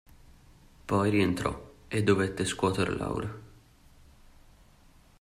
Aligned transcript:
Poi 0.89 1.11
rientrò 1.11 1.53
e 1.87 2.01
dovette 2.01 2.43
scuoter 2.43 2.95
Laura. 2.95 3.39